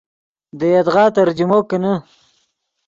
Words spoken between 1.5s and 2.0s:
کینے